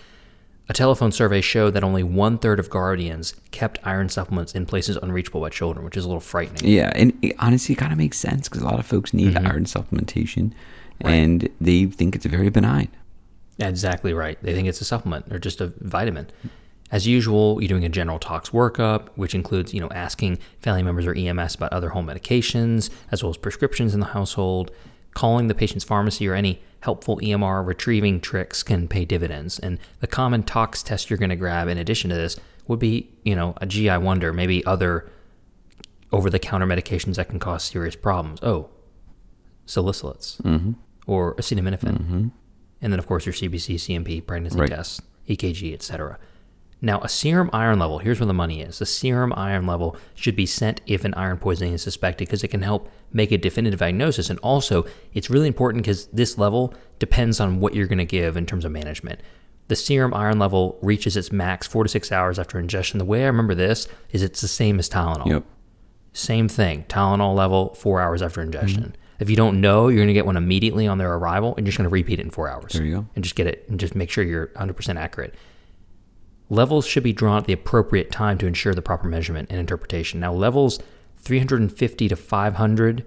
A 0.69 0.73
telephone 0.73 1.13
survey 1.13 1.43
showed 1.43 1.73
that 1.75 1.85
only 1.85 2.03
one 2.03 2.39
third 2.39 2.59
of 2.59 2.71
guardians 2.71 3.35
kept 3.51 3.79
iron 3.85 4.09
supplements 4.09 4.55
in 4.55 4.65
places 4.65 4.97
unreachable 4.97 5.41
by 5.43 5.51
children, 5.51 5.85
which 5.85 5.97
is 5.97 6.05
a 6.05 6.09
little 6.09 6.21
frightening. 6.21 6.65
Yeah, 6.71 6.91
and 6.95 7.13
it 7.21 7.37
honestly 7.39 7.75
kind 7.75 7.93
of 7.93 7.99
makes 7.99 8.19
sense 8.19 8.49
because 8.49 8.63
a 8.63 8.65
lot 8.65 8.79
of 8.79 8.87
folks 8.87 9.13
need 9.13 9.35
Mhm. 9.35 9.47
iron 9.51 9.65
supplementation, 9.65 10.53
Right. 11.05 11.13
and 11.13 11.49
they 11.61 11.85
think 11.85 12.17
it's 12.17 12.25
very 12.25 12.49
benign. 12.49 12.89
Exactly 13.59 14.15
right. 14.15 14.39
They 14.43 14.55
think 14.55 14.67
it's 14.67 14.81
a 14.81 14.85
supplement 14.85 15.27
or 15.31 15.39
just 15.39 15.61
a 15.61 15.73
vitamin. 15.81 16.29
As 16.91 17.07
usual, 17.07 17.59
you're 17.61 17.69
doing 17.69 17.85
a 17.85 17.89
general 17.91 18.19
tox 18.19 18.51
workup, 18.51 19.09
which 19.17 19.35
includes, 19.35 19.75
you 19.75 19.81
know, 19.81 19.91
asking 19.95 20.39
family 20.61 20.83
members 20.83 21.07
or 21.07 21.15
EMS 21.15 21.55
about 21.55 21.73
other 21.75 21.91
home 21.91 22.07
medications, 22.07 22.89
as 23.13 23.23
well 23.23 23.31
as 23.31 23.37
prescriptions 23.37 23.93
in 23.95 24.01
the 24.01 24.07
household, 24.07 24.71
calling 25.13 25.49
the 25.49 25.55
patient's 25.55 25.85
pharmacy 25.85 26.27
or 26.27 26.35
any 26.35 26.61
helpful 26.85 27.17
EMR 27.19 27.67
retrieving 27.67 28.21
tricks 28.21 28.63
can 28.63 28.87
pay 28.89 29.05
dividends. 29.07 29.59
And 29.59 29.79
the 30.01 30.07
common 30.07 30.43
tox 30.43 30.83
test 30.83 31.09
you're 31.09 31.19
going 31.19 31.31
to 31.31 31.37
grab 31.37 31.67
in 31.69 31.79
addition 31.79 32.11
to 32.11 32.17
this 32.17 32.37
would 32.69 32.79
be, 32.79 33.09
you 33.25 33.35
know, 33.35 33.55
a 33.63 33.67
GI 33.67 33.97
wonder, 33.99 34.33
maybe 34.35 34.65
other 34.67 35.11
over 36.13 36.29
the 36.29 36.39
counter 36.39 36.67
medications 36.67 37.17
that 37.17 37.29
can 37.31 37.39
cause 37.39 37.63
serious 37.65 37.97
problems. 37.97 38.39
Oh, 38.43 38.69
salicylates 39.67 40.41
Mm-hmm. 40.43 40.73
or 41.07 41.35
acetaminophen. 41.37 42.31
And 42.83 42.93
then, 42.93 42.99
of 42.99 43.07
course, 43.07 43.25
your 43.25 43.33
CBC, 43.33 43.77
CMP, 43.77 44.25
pregnancy 44.27 44.59
Right. 44.59 44.69
tests, 44.69 45.01
EKG, 45.29 45.73
etc. 45.73 46.19
Now, 46.85 47.01
a 47.01 47.09
serum 47.09 47.49
iron 47.55 47.79
level, 47.79 47.99
here's 47.99 48.21
where 48.21 48.27
the 48.27 48.35
money 48.35 48.61
is. 48.61 48.79
The 48.79 48.85
serum 48.85 49.33
iron 49.35 49.67
level 49.67 49.97
should 50.15 50.37
be 50.37 50.45
sent 50.45 50.83
if 50.87 51.07
an 51.07 51.15
iron 51.15 51.39
poisoning 51.39 51.73
is 51.73 51.81
suspected 51.81 52.29
because 52.29 52.45
it 52.45 52.49
can 52.49 52.61
help 52.61 52.91
make 53.11 53.33
a 53.33 53.39
definitive 53.39 53.81
diagnosis. 53.81 54.29
And 54.29 54.39
also, 54.41 54.85
it's 55.15 55.31
really 55.31 55.47
important 55.47 55.83
because 55.83 56.09
this 56.09 56.37
level 56.37 56.75
depends 56.99 57.41
on 57.41 57.59
what 57.59 57.75
you're 57.75 57.87
going 57.87 57.99
to 57.99 58.05
give 58.05 58.37
in 58.37 58.45
terms 58.45 58.67
of 58.67 58.73
management. 58.73 59.21
The 59.69 59.77
serum 59.77 60.13
iron 60.13 60.39
level 60.39 60.79
reaches 60.83 61.17
its 61.17 61.33
max 61.33 61.67
four 61.67 61.85
to 61.85 61.89
six 61.89 62.13
hours 62.13 62.39
after 62.39 62.59
ingestion. 62.59 62.99
The 62.99 63.07
way 63.07 63.23
I 63.23 63.29
remember 63.29 63.55
this 63.55 63.89
is 64.11 64.23
it's 64.23 64.43
the 64.43 64.49
same 64.49 64.79
as 64.79 64.91
Tylenol. 64.91 65.27
Yep. 65.27 65.45
Same 66.13 66.49
thing. 66.49 66.85
Tylenol 66.85 67.35
level, 67.35 67.73
four 67.73 68.03
hours 68.03 68.21
after 68.21 68.43
ingestion. 68.43 68.83
Mm-hmm. 68.83 69.21
If 69.21 69.31
you 69.31 69.37
don't 69.37 69.63
know, 69.63 69.89
you're 69.89 70.01
going 70.01 70.09
to 70.09 70.13
get 70.13 70.27
one 70.27 70.37
immediately 70.37 70.87
on 70.87 70.99
their 70.99 71.15
arrival 71.15 71.55
and 71.57 71.67
you're 71.67 71.71
just 71.71 71.79
going 71.79 71.89
to 71.89 71.93
repeat 71.93 72.19
it 72.19 72.25
in 72.25 72.31
four 72.31 72.51
hours. 72.51 72.75
There 72.75 72.85
you 72.85 72.97
go. 72.97 73.07
And 73.15 73.25
just 73.25 73.37
get 73.37 73.47
it 73.47 73.65
and 73.71 73.81
just 73.81 73.95
make 73.95 74.11
sure 74.11 74.23
you're 74.23 74.49
100% 74.49 74.99
accurate. 75.01 75.35
Levels 76.51 76.87
should 76.87 77.03
be 77.03 77.13
drawn 77.13 77.39
at 77.39 77.45
the 77.47 77.53
appropriate 77.53 78.11
time 78.11 78.39
to 78.39 78.47
ensure 78.47 78.75
the 78.75 78.83
proper 78.83 79.09
measurement 79.09 79.49
and 79.51 79.59
interpretation. 79.59 80.21
Now, 80.21 80.33
levels 80.33 80.79
350 81.19 82.09
to 82.09 82.17
500 82.17 83.07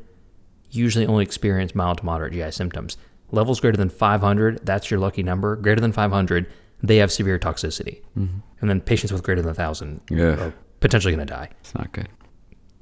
usually 0.71 1.05
only 1.05 1.23
experience 1.23 1.73
mild 1.75 1.99
to 1.99 2.05
moderate 2.05 2.33
GI 2.33 2.51
symptoms. 2.51 2.97
Levels 3.31 3.59
greater 3.59 3.77
than 3.77 3.89
500, 3.89 4.65
that's 4.65 4.89
your 4.91 4.99
lucky 4.99 5.23
number. 5.23 5.55
Greater 5.55 5.79
than 5.81 5.91
500, 5.91 6.47
they 6.81 6.97
have 6.97 7.11
severe 7.11 7.37
toxicity. 7.39 8.01
And 8.15 8.41
then 8.61 8.81
patients 8.81 9.11
with 9.13 9.23
greater 9.23 9.41
than 9.41 9.49
1,000 9.49 10.01
Mm-hmm. 10.07 10.17
Yeah. 10.17 10.45
are 10.47 10.53
potentially 10.79 11.13
going 11.15 11.25
to 11.25 11.33
die. 11.33 11.49
It's 11.61 11.73
not 11.75 11.91
good. 11.91 12.07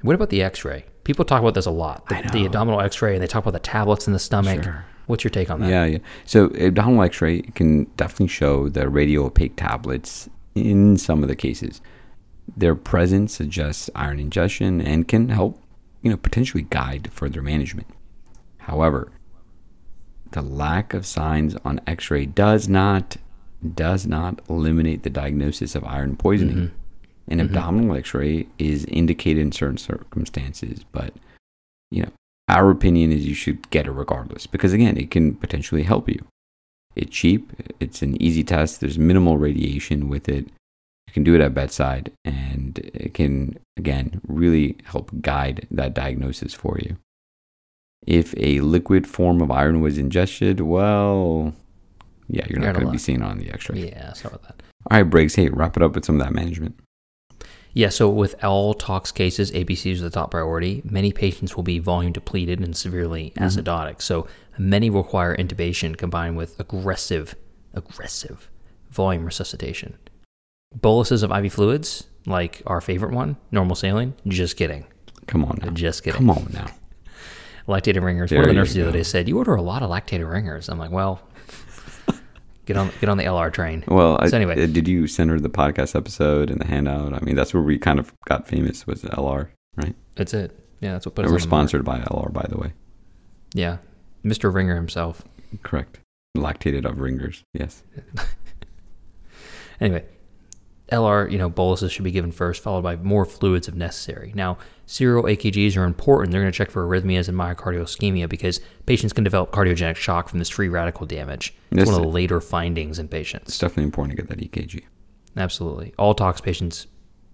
What 0.01 0.15
about 0.15 0.29
the 0.29 0.41
X-ray? 0.41 0.85
People 1.03 1.25
talk 1.25 1.41
about 1.41 1.53
this 1.53 1.65
a 1.65 1.71
lot. 1.71 2.07
The, 2.09 2.27
the 2.31 2.45
abdominal 2.45 2.81
X-ray, 2.81 3.13
and 3.13 3.21
they 3.23 3.27
talk 3.27 3.43
about 3.43 3.53
the 3.53 3.59
tablets 3.59 4.07
in 4.07 4.13
the 4.13 4.19
stomach. 4.19 4.63
Sure. 4.63 4.85
What's 5.07 5.23
your 5.23 5.31
take 5.31 5.49
on 5.51 5.59
that? 5.61 5.69
Yeah, 5.69 5.85
yeah. 5.85 5.97
So 6.25 6.45
abdominal 6.55 7.03
X-ray 7.03 7.41
can 7.41 7.85
definitely 7.97 8.27
show 8.27 8.69
the 8.69 8.89
radio-opaque 8.89 9.55
tablets 9.55 10.29
in 10.55 10.97
some 10.97 11.21
of 11.21 11.29
the 11.29 11.35
cases. 11.35 11.81
Their 12.55 12.75
presence 12.75 13.33
suggests 13.33 13.89
iron 13.93 14.19
ingestion 14.19 14.81
and 14.81 15.07
can 15.07 15.29
help, 15.29 15.61
you 16.01 16.09
know, 16.09 16.17
potentially 16.17 16.65
guide 16.69 17.11
further 17.11 17.41
management. 17.41 17.87
However, 18.59 19.11
the 20.31 20.41
lack 20.41 20.93
of 20.93 21.05
signs 21.05 21.55
on 21.63 21.81
X-ray 21.85 22.25
does 22.25 22.67
not 22.67 23.17
does 23.73 24.05
not 24.05 24.41
eliminate 24.47 25.01
the 25.01 25.09
diagnosis 25.09 25.75
of 25.75 25.83
iron 25.85 26.15
poisoning. 26.15 26.55
Mm-hmm. 26.55 27.31
An 27.31 27.39
mm-hmm. 27.39 27.47
abdominal 27.47 27.95
X-ray 27.97 28.47
is 28.59 28.85
indicated 28.85 29.41
in 29.41 29.51
certain 29.51 29.77
circumstances, 29.77 30.85
but 30.91 31.13
you 31.89 32.03
know, 32.03 32.11
our 32.47 32.69
opinion 32.69 33.11
is 33.11 33.25
you 33.25 33.33
should 33.33 33.67
get 33.71 33.87
it 33.87 33.91
regardless 33.91 34.45
because 34.45 34.73
again, 34.73 34.97
it 34.97 35.09
can 35.09 35.35
potentially 35.35 35.83
help 35.83 36.07
you. 36.07 36.23
It's 36.95 37.11
cheap, 37.11 37.51
it's 37.79 38.01
an 38.01 38.21
easy 38.21 38.43
test, 38.43 38.79
there's 38.79 38.97
minimal 38.97 39.37
radiation 39.37 40.07
with 40.07 40.29
it. 40.29 40.47
You 41.07 41.13
can 41.13 41.23
do 41.23 41.35
it 41.35 41.41
at 41.41 41.53
bedside 41.53 42.11
and 42.23 42.79
it 42.79 43.13
can 43.13 43.57
again 43.77 44.21
really 44.27 44.77
help 44.85 45.11
guide 45.21 45.67
that 45.71 45.93
diagnosis 45.93 46.53
for 46.53 46.77
you. 46.79 46.97
If 48.05 48.33
a 48.37 48.61
liquid 48.61 49.07
form 49.07 49.41
of 49.41 49.51
iron 49.51 49.81
was 49.81 49.97
ingested, 49.97 50.61
well, 50.61 51.53
yeah, 52.27 52.45
you're 52.49 52.59
not 52.59 52.75
going 52.75 52.85
to 52.85 52.91
be 52.91 52.97
seeing 52.97 53.21
on 53.21 53.39
the 53.39 53.49
x-ray. 53.51 53.89
Yeah, 53.89 54.13
sorry 54.13 54.35
about 54.35 54.43
that. 54.43 54.63
All 54.89 54.97
right, 54.97 55.03
Briggs, 55.03 55.35
hey, 55.35 55.49
wrap 55.49 55.75
it 55.75 55.83
up 55.83 55.95
with 55.95 56.05
some 56.05 56.19
of 56.19 56.25
that 56.25 56.33
management. 56.33 56.79
Yeah, 57.75 57.89
so 57.89 58.07
with 58.07 58.41
all 58.41 58.73
tox 58.73 59.11
cases, 59.11 59.51
ABCs 59.51 59.91
is 59.91 60.01
the 60.01 60.09
top 60.09 60.31
priority. 60.31 60.81
Many 60.85 61.11
patients 61.11 61.57
will 61.57 61.63
be 61.63 61.77
volume 61.79 62.13
depleted 62.13 62.61
and 62.61 62.75
severely 62.75 63.33
mm-hmm. 63.35 63.43
acidotic. 63.43 64.01
So 64.01 64.27
many 64.57 64.89
require 64.89 65.35
intubation 65.35 65.97
combined 65.97 66.37
with 66.37 66.57
aggressive, 66.57 67.35
aggressive 67.73 68.49
volume 68.91 69.25
resuscitation. 69.25 69.97
Boluses 70.73 71.21
of 71.21 71.31
IV 71.31 71.51
fluids, 71.51 72.07
like 72.25 72.61
our 72.65 72.79
favorite 72.79 73.11
one, 73.11 73.35
normal 73.51 73.75
saline, 73.75 74.13
just 74.25 74.55
kidding. 74.55 74.85
Come 75.27 75.43
on 75.43 75.59
now. 75.61 75.71
Just 75.71 76.03
kidding. 76.03 76.17
Come 76.17 76.29
on 76.29 76.47
now. 76.53 76.67
Lactated 77.67 78.03
ringers. 78.03 78.29
There 78.29 78.39
One 78.39 78.47
of 78.47 78.55
the 78.55 78.59
nurses 78.59 78.75
the 78.75 78.83
other 78.83 78.91
day 78.91 79.03
said, 79.03 79.27
"You 79.27 79.37
order 79.37 79.55
a 79.55 79.61
lot 79.61 79.81
of 79.81 79.89
lactated 79.89 80.29
ringers." 80.31 80.69
I'm 80.69 80.77
like, 80.77 80.91
"Well, 80.91 81.19
get 82.65 82.77
on 82.77 82.91
get 82.99 83.09
on 83.09 83.17
the 83.17 83.23
LR 83.23 83.51
train." 83.51 83.83
Well, 83.87 84.19
So 84.27 84.35
anyway. 84.37 84.53
uh, 84.63 84.67
did 84.67 84.87
you 84.87 85.07
send 85.07 85.29
her 85.29 85.39
the 85.39 85.49
podcast 85.49 85.95
episode 85.95 86.49
and 86.49 86.59
the 86.59 86.65
handout? 86.67 87.13
I 87.13 87.19
mean, 87.21 87.35
that's 87.35 87.53
where 87.53 87.63
we 87.63 87.77
kind 87.77 87.99
of 87.99 88.13
got 88.25 88.47
famous 88.47 88.85
was 88.87 89.03
LR, 89.03 89.49
right? 89.75 89.95
That's 90.15 90.33
it. 90.33 90.57
Yeah, 90.81 90.93
that's 90.93 91.05
what 91.05 91.15
put 91.15 91.25
us 91.25 91.31
we're 91.31 91.35
on 91.37 91.41
sponsored 91.41 91.85
by 91.85 91.99
LR, 91.99 92.31
by 92.33 92.45
the 92.49 92.57
way. 92.57 92.73
Yeah, 93.53 93.77
Mr. 94.23 94.53
Ringer 94.53 94.75
himself. 94.75 95.23
Correct. 95.63 95.99
Lactated 96.37 96.85
of 96.85 96.99
ringers. 96.99 97.43
Yes. 97.53 97.81
Anyway, 99.81 100.05
LR, 100.91 101.29
you 101.29 101.37
know, 101.37 101.49
boluses 101.49 101.91
should 101.91 102.03
be 102.05 102.11
given 102.11 102.31
first, 102.31 102.61
followed 102.63 102.83
by 102.83 102.95
more 102.95 103.25
fluids 103.25 103.67
if 103.67 103.75
necessary. 103.75 104.31
Now, 104.35 104.57
serial 104.85 105.23
EKGs 105.23 105.75
are 105.77 105.83
important. 105.85 106.31
They're 106.31 106.41
going 106.41 106.51
to 106.51 106.57
check 106.57 106.69
for 106.71 106.85
arrhythmias 106.87 107.27
and 107.27 107.37
myocardial 107.37 107.81
ischemia 107.83 108.29
because 108.29 108.59
patients 108.85 109.13
can 109.13 109.23
develop 109.23 109.51
cardiogenic 109.51 109.95
shock 109.95 110.29
from 110.29 110.39
this 110.39 110.49
free 110.49 110.69
radical 110.69 111.05
damage. 111.05 111.53
It's 111.71 111.85
one 111.89 111.95
of 111.95 112.01
the 112.01 112.07
later 112.07 112.39
findings 112.41 112.99
in 112.99 113.07
patients. 113.07 113.49
It's 113.49 113.57
definitely 113.59 113.85
important 113.85 114.17
to 114.17 114.23
get 114.23 114.29
that 114.29 114.39
EKG. 114.51 114.83
Absolutely. 115.37 115.93
All 115.97 116.13
tox 116.13 116.39
patients 116.41 116.87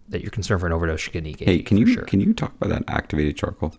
that 0.10 0.22
you're 0.22 0.32
concerned 0.32 0.60
for 0.62 0.68
an 0.68 0.74
overdose 0.74 1.00
should 1.02 1.14
get 1.14 1.26
an 1.26 1.32
EKG. 1.34 1.46
Hey, 1.46 1.60
can 1.62 1.78
you 1.78 1.86
sure. 1.88 2.04
can 2.04 2.20
you 2.20 2.34
talk 2.34 2.54
about 2.60 2.70
that 2.70 2.84
activated 2.94 3.38
charcoal? 3.38 3.76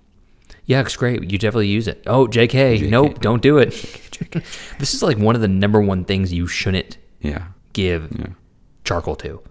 Yeah, 0.64 0.80
it's 0.80 0.96
great. 0.96 1.30
You 1.30 1.38
definitely 1.38 1.68
use 1.68 1.88
it. 1.88 2.02
Oh, 2.06 2.26
JK, 2.26 2.78
JK. 2.78 2.90
nope, 2.90 3.20
don't 3.20 3.42
do 3.42 3.58
it. 3.58 3.70
this 4.78 4.94
is 4.94 5.02
like 5.02 5.18
one 5.18 5.34
of 5.34 5.40
the 5.40 5.48
number 5.48 5.80
one 5.80 6.04
things 6.04 6.32
you 6.32 6.46
shouldn't 6.46 6.98
Yeah. 7.20 7.46
give 7.72 8.12
Yeah. 8.18 8.26
charcoal 8.84 9.16
to. 9.16 9.42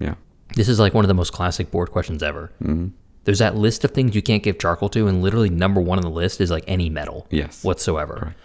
Yeah. 0.00 0.14
This 0.56 0.68
is 0.68 0.80
like 0.80 0.92
one 0.94 1.04
of 1.04 1.08
the 1.08 1.14
most 1.14 1.32
classic 1.32 1.70
board 1.70 1.90
questions 1.92 2.22
ever. 2.22 2.50
Mm-hmm. 2.62 2.88
There's 3.26 3.40
that 3.40 3.54
list 3.56 3.84
of 3.84 3.90
things 3.90 4.14
you 4.14 4.22
can't 4.22 4.42
give 4.42 4.58
charcoal 4.58 4.88
to, 4.90 5.06
and 5.08 5.20
literally 5.22 5.50
number 5.50 5.80
one 5.80 5.98
on 5.98 6.02
the 6.02 6.10
list 6.10 6.40
is 6.40 6.50
like 6.50 6.64
any 6.66 6.88
metal 6.88 7.26
Yes. 7.30 7.62
whatsoever. 7.62 8.14
Correct. 8.14 8.38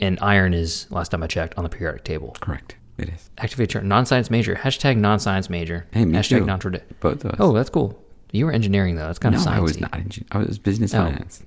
And 0.00 0.18
iron 0.20 0.52
is, 0.54 0.86
last 0.90 1.10
time 1.10 1.22
I 1.22 1.26
checked, 1.28 1.56
on 1.56 1.62
the 1.64 1.70
periodic 1.70 2.04
table. 2.04 2.34
Correct. 2.40 2.74
It 2.98 3.10
is. 3.10 3.30
Activate 3.38 3.70
chart, 3.70 3.84
non-science 3.84 4.30
major. 4.30 4.56
Hashtag 4.56 4.96
non-science 4.96 5.48
major. 5.48 5.86
Hey, 5.92 6.04
me 6.04 6.18
Hashtag 6.18 6.38
too. 6.40 6.44
non-tradi- 6.46 6.82
Both 7.00 7.24
of 7.24 7.32
us. 7.32 7.36
Oh, 7.38 7.52
that's 7.52 7.70
cool. 7.70 8.02
You 8.32 8.46
were 8.46 8.52
engineering 8.52 8.96
though. 8.96 9.06
That's 9.06 9.18
kind 9.20 9.34
no, 9.34 9.40
of 9.40 9.46
sciencey. 9.46 9.52
I 9.52 9.60
was 9.60 9.80
not. 9.80 9.92
Engin- 9.92 10.24
I 10.32 10.38
was 10.38 10.58
business 10.58 10.92
Oh. 10.94 11.04
finance. 11.04 11.42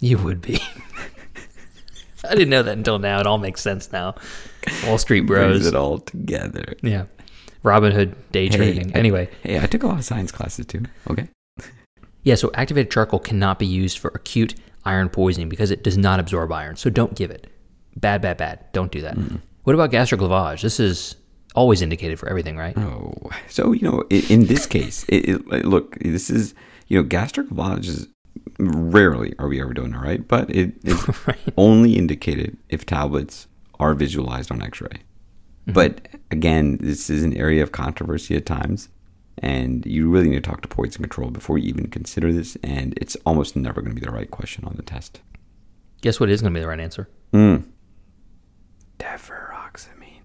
You 0.00 0.16
would 0.18 0.40
be. 0.40 0.60
I 2.28 2.30
didn't 2.34 2.50
know 2.50 2.62
that 2.62 2.76
until 2.76 2.98
now. 2.98 3.20
It 3.20 3.26
all 3.26 3.38
makes 3.38 3.60
sense 3.60 3.92
now. 3.92 4.14
Wall 4.86 4.98
Street 4.98 5.20
Bros. 5.22 5.50
Brings 5.50 5.66
it 5.66 5.74
all 5.74 5.98
together. 5.98 6.74
Yeah. 6.82 7.04
Robin 7.62 7.92
Hood 7.92 8.14
day 8.32 8.44
Hey, 8.48 8.56
trading. 8.56 8.92
I- 8.94 8.98
anyway, 8.98 9.28
Hey, 9.42 9.58
I 9.60 9.66
took 9.66 9.82
a 9.82 9.86
lot 9.86 9.98
of 9.98 10.04
science 10.04 10.30
classes 10.32 10.66
too. 10.66 10.82
Okay. 11.10 11.28
Yeah, 12.28 12.34
so 12.36 12.50
activated 12.54 12.90
charcoal 12.92 13.20
cannot 13.20 13.58
be 13.58 13.66
used 13.66 13.98
for 13.98 14.08
acute 14.14 14.54
iron 14.84 15.08
poisoning 15.08 15.48
because 15.48 15.70
it 15.70 15.82
does 15.82 15.96
not 15.96 16.20
absorb 16.20 16.52
iron. 16.52 16.76
So 16.76 16.90
don't 16.90 17.14
give 17.14 17.30
it. 17.30 17.46
Bad, 17.96 18.20
bad, 18.22 18.36
bad. 18.36 18.56
Don't 18.72 18.92
do 18.92 19.00
that. 19.00 19.16
What 19.64 19.74
about 19.74 19.90
gastric 19.90 20.20
lavage? 20.20 20.60
This 20.62 20.78
is 20.78 21.16
always 21.54 21.80
indicated 21.82 22.18
for 22.18 22.28
everything, 22.28 22.56
right? 22.56 22.76
Oh, 22.78 23.12
so 23.48 23.72
you 23.72 23.82
know, 23.88 24.04
i- 24.12 24.26
in 24.28 24.46
this 24.46 24.66
case, 24.66 25.04
it, 25.08 25.20
it, 25.30 25.64
look, 25.64 25.96
this 26.00 26.30
is 26.30 26.54
you 26.88 26.96
know, 26.98 27.02
gastric 27.02 27.48
lavage 27.48 27.86
is 27.88 28.06
rarely 28.58 29.34
are 29.38 29.48
we 29.48 29.60
ever 29.60 29.72
doing 29.74 29.94
it 29.94 29.98
right, 29.98 30.26
but 30.28 30.50
it 30.54 30.72
is 30.84 31.00
Right. 31.26 31.38
only 31.56 31.96
indicated 31.96 32.56
if 32.68 32.84
tablets 32.86 33.46
are 33.80 33.94
visualized 33.94 34.50
on 34.52 34.62
X-ray. 34.62 34.88
Mm-hmm. 34.88 35.72
But 35.72 36.08
again, 36.30 36.78
this 36.80 37.10
is 37.10 37.22
an 37.22 37.34
area 37.36 37.62
of 37.62 37.72
controversy 37.72 38.36
at 38.36 38.46
times, 38.46 38.88
and 39.38 39.84
you 39.86 40.10
really 40.10 40.28
need 40.28 40.42
to 40.42 40.50
talk 40.50 40.62
to 40.62 40.68
poison 40.68 41.02
control 41.02 41.30
before 41.30 41.58
you 41.58 41.68
even 41.68 41.88
consider 41.88 42.32
this. 42.32 42.56
And 42.62 42.94
it's 42.98 43.16
almost 43.26 43.56
never 43.56 43.80
going 43.80 43.94
to 43.94 44.00
be 44.00 44.04
the 44.04 44.12
right 44.12 44.30
question 44.30 44.64
on 44.64 44.74
the 44.76 44.82
test. 44.82 45.20
Guess 46.00 46.20
what 46.20 46.30
is 46.30 46.40
going 46.40 46.52
to 46.52 46.58
be 46.58 46.62
the 46.62 46.68
right 46.68 46.80
answer? 46.80 47.08
Mm. 47.32 47.64
Deferoxamine. 48.98 50.22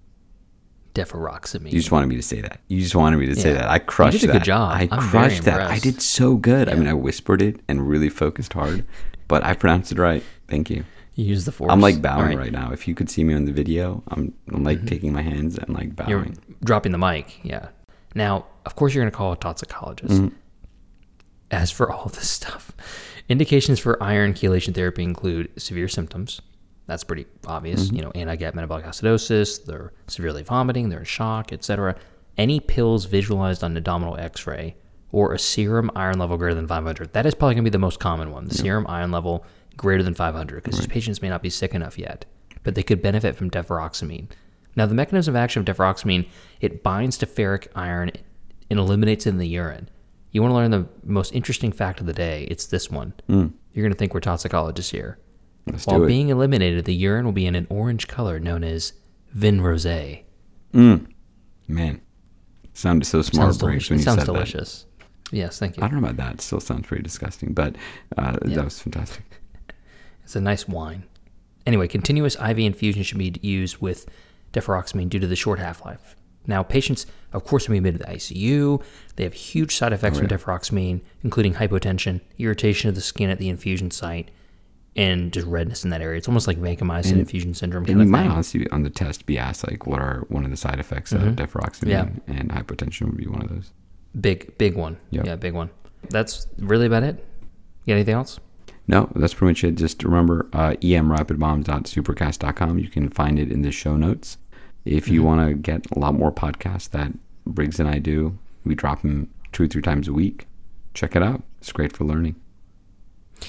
Deferoxamine. 0.93 1.71
You 1.71 1.79
just 1.79 1.91
wanted 1.91 2.07
me 2.07 2.15
to 2.15 2.21
say 2.21 2.41
that. 2.41 2.59
You 2.67 2.81
just 2.81 2.95
wanted 2.95 3.17
me 3.17 3.25
to 3.27 3.35
say 3.35 3.53
that. 3.53 3.69
I 3.69 3.79
crushed 3.79 4.13
You 4.13 4.19
crushed 4.19 4.21
did 4.21 4.29
a 4.29 4.33
that. 4.33 4.39
good 4.39 4.45
job. 4.45 4.71
I 4.73 4.87
I'm 4.91 5.09
very 5.09 5.27
crushed 5.29 5.43
that. 5.45 5.61
I 5.61 5.79
did 5.79 6.01
so 6.01 6.35
good. 6.35 6.69
I 6.69 6.75
mean, 6.75 6.87
I 6.87 6.93
whispered 6.93 7.41
it 7.41 7.59
and 7.67 7.87
really 7.87 8.09
focused 8.09 8.53
hard, 8.53 8.85
but 9.27 9.43
I 9.43 9.53
pronounced 9.55 9.91
it 9.91 9.97
right. 9.97 10.23
Thank 10.47 10.69
you. 10.69 10.83
you 11.15 11.25
use 11.25 11.45
the 11.45 11.51
force. 11.51 11.71
I'm 11.71 11.81
like 11.81 12.01
bowing 12.01 12.27
right. 12.27 12.37
right. 12.37 12.51
now. 12.51 12.71
If 12.71 12.87
you 12.87 12.93
could 12.93 13.09
see 13.09 13.23
me 13.23 13.33
on 13.33 13.45
the 13.45 13.51
video, 13.51 14.03
I'm, 14.09 14.33
I'm 14.49 14.63
like 14.63 14.85
taking 14.85 15.11
my 15.13 15.21
hands 15.23 15.57
and 15.57 15.69
like 15.73 15.95
bowing. 15.95 16.09
You're 16.09 16.27
dropping 16.63 16.91
the 16.91 16.97
mic. 16.99 17.39
Yeah. 17.43 17.69
Now, 18.15 18.45
of 18.65 18.75
course, 18.75 18.93
you're 18.93 19.03
going 19.03 19.11
to 19.11 19.17
call 19.17 19.33
a 19.33 19.37
toxicologist. 19.37 20.21
Mm-hmm. 20.21 20.35
As 21.51 21.69
for 21.69 21.91
all 21.91 22.09
this 22.09 22.29
stuff, 22.29 22.73
Indications 23.29 23.79
for 23.79 24.01
iron 24.03 24.33
chelation 24.33 24.75
therapy 24.75 25.03
include 25.03 25.49
severe 25.57 25.87
symptoms. 25.87 26.41
That's 26.87 27.03
pretty 27.05 27.25
obvious. 27.47 27.91
You 27.91 28.01
know, 28.01 28.11
anion 28.13 28.37
gap 28.37 28.53
metabolic 28.53 28.85
acidosis, 28.85 29.63
they're 29.63 29.93
severely 30.07 30.43
vomiting, 30.43 30.89
they're 30.89 30.99
in 30.99 31.05
shock, 31.05 31.53
etc. 31.53 31.95
Any 32.37 32.59
pills 32.59 33.05
visualized 33.05 33.63
on 33.63 33.77
abdominal 33.77 34.17
X-ray 34.17 34.75
or 35.13 35.33
a 35.33 35.39
serum 35.39 35.89
iron 35.95 36.19
level 36.19 36.37
greater 36.37 36.55
than 36.55 36.67
500. 36.67 37.13
That 37.13 37.25
is 37.25 37.33
probably 37.33 37.55
going 37.55 37.63
to 37.63 37.69
be 37.69 37.73
the 37.73 37.79
most 37.79 37.99
common 37.99 38.31
one. 38.31 38.45
The 38.45 38.55
serum 38.55 38.85
iron 38.89 39.11
level 39.11 39.45
greater 39.77 40.03
than 40.03 40.15
500 40.15 40.61
because 40.61 40.77
these 40.77 40.87
patients 40.87 41.21
may 41.21 41.29
not 41.29 41.41
be 41.41 41.49
sick 41.49 41.73
enough 41.73 41.97
yet, 41.97 42.25
but 42.63 42.75
they 42.75 42.83
could 42.83 43.01
benefit 43.01 43.37
from 43.37 43.49
deferoxamine. 43.49 44.27
Now, 44.75 44.85
the 44.85 44.95
mechanism 44.95 45.35
of 45.35 45.39
action 45.39 45.59
of 45.59 45.65
deferoxamine, 45.77 46.27
it 46.61 46.81
binds 46.83 47.17
to 47.19 47.25
ferric 47.25 47.67
iron 47.75 48.11
and 48.69 48.79
eliminates 48.79 49.25
it 49.27 49.29
in 49.29 49.37
the 49.37 49.47
urine. 49.47 49.89
You 50.31 50.41
want 50.41 50.51
to 50.51 50.55
learn 50.55 50.71
the 50.71 50.87
most 51.03 51.33
interesting 51.33 51.71
fact 51.71 51.99
of 51.99 52.07
the 52.07 52.13
day? 52.13 52.47
It's 52.49 52.65
this 52.65 52.89
one. 52.89 53.13
You're 53.27 53.51
going 53.83 53.91
to 53.91 53.97
think 53.97 54.13
we're 54.13 54.19
toxicologists 54.19 54.91
here. 54.91 55.19
Let's 55.67 55.85
While 55.85 55.99
do 55.99 56.03
it. 56.05 56.07
being 56.07 56.29
eliminated, 56.29 56.85
the 56.85 56.93
urine 56.95 57.23
will 57.25 57.31
be 57.33 57.45
in 57.45 57.55
an 57.55 57.67
orange 57.69 58.07
color 58.07 58.39
known 58.39 58.63
as 58.63 58.93
vin 59.31 59.59
rosé. 59.61 60.23
Man, 60.73 62.01
sounded 62.73 63.05
so 63.05 63.21
smart 63.21 63.53
Sounds 63.55 63.63
when 63.63 63.73
you 63.73 63.79
sounds 63.79 64.03
said 64.03 64.15
that. 64.17 64.25
delicious. 64.25 64.85
Yes, 65.31 65.57
thank 65.59 65.77
you. 65.77 65.83
I 65.83 65.87
don't 65.87 66.01
know 66.01 66.07
about 66.09 66.17
that. 66.17 66.33
It 66.35 66.41
still 66.41 66.59
sounds 66.59 66.85
pretty 66.87 67.03
disgusting, 67.03 67.53
but 67.53 67.75
uh, 68.17 68.37
Yeah. 68.45 68.55
that 68.57 68.65
was 68.65 68.79
fantastic. 68.79 69.23
It's 70.23 70.37
a 70.37 70.41
nice 70.41 70.69
wine. 70.69 71.03
Anyway, 71.65 71.89
continuous 71.89 72.35
IV 72.37 72.57
infusion 72.59 73.03
should 73.03 73.17
be 73.17 73.33
used 73.41 73.79
with 73.79 74.07
deferoxamine 74.53 75.09
due 75.09 75.19
to 75.19 75.27
the 75.27 75.35
short 75.35 75.59
half 75.59 75.83
life. 75.85 76.15
Now, 76.45 76.61
patients, 76.61 77.05
of 77.31 77.45
course, 77.45 77.67
be 77.67 77.77
admitted 77.77 78.01
to 78.01 78.05
the 78.05 78.13
ICU. 78.13 78.83
They 79.15 79.23
have 79.23 79.33
huge 79.33 79.75
side 79.75 79.93
effects 79.93 80.19
from 80.19 80.27
deferoxamine, 80.27 81.01
including 81.23 81.53
hypotension, 81.53 82.19
irritation 82.37 82.89
of 82.89 82.95
the 82.95 83.01
skin 83.01 83.29
at 83.29 83.39
the 83.39 83.47
infusion 83.47 83.91
site, 83.91 84.29
and 84.95 85.31
just 85.31 85.47
redness 85.47 85.85
in 85.85 85.89
that 85.91 86.01
area. 86.01 86.17
It's 86.17 86.27
almost 86.27 86.45
like 86.47 86.57
vancomycin 86.57 87.13
infusion 87.13 87.53
syndrome 87.53 87.85
kind 87.85 87.97
And 87.99 88.07
you 88.07 88.11
might 88.11 88.23
thing. 88.23 88.31
honestly 88.31 88.69
on 88.71 88.83
the 88.83 88.89
test 88.89 89.25
be 89.25 89.37
asked 89.37 89.65
like, 89.69 89.87
what 89.87 89.99
are 90.01 90.25
one 90.27 90.43
of 90.43 90.51
the 90.51 90.57
side 90.57 90.79
effects 90.79 91.13
of 91.13 91.21
deferoxamine? 91.21 91.87
Yeah. 91.87 92.07
And 92.27 92.49
hypotension 92.51 93.05
would 93.05 93.17
be 93.17 93.27
one 93.27 93.41
of 93.41 93.49
those. 93.49 93.71
Big, 94.19 94.57
big 94.57 94.75
one. 94.75 94.97
Yep. 95.11 95.25
Yeah, 95.25 95.35
big 95.37 95.53
one. 95.53 95.69
That's 96.09 96.45
really 96.59 96.85
about 96.87 97.03
it. 97.03 97.25
You 97.85 97.93
got 97.93 97.95
anything 97.95 98.15
else? 98.15 98.39
No, 98.87 99.09
that's 99.15 99.33
pretty 99.33 99.51
much 99.51 99.63
it. 99.63 99.75
Just 99.75 100.03
remember 100.03 100.47
uh, 100.51 100.71
emrapidbombs.supercast.com. 100.81 102.79
You 102.79 102.89
can 102.89 103.09
find 103.09 103.39
it 103.39 103.51
in 103.51 103.61
the 103.61 103.71
show 103.71 103.95
notes. 103.95 104.37
If 104.85 105.05
Mm-hmm. 105.05 105.13
you 105.13 105.23
want 105.23 105.47
to 105.49 105.53
get 105.55 105.85
a 105.95 105.99
lot 105.99 106.13
more 106.13 106.31
podcasts 106.31 106.89
that 106.91 107.11
Briggs 107.45 107.79
and 107.79 107.87
I 107.89 107.99
do, 107.99 108.37
we 108.65 108.75
drop 108.75 109.01
them 109.01 109.29
two 109.51 109.63
or 109.63 109.67
three 109.67 109.81
times 109.81 110.07
a 110.07 110.13
week. 110.13 110.47
Check 110.93 111.15
it 111.15 111.23
out. 111.23 111.41
It's 111.59 111.71
great 111.71 111.95
for 111.95 112.03
learning. 112.05 112.35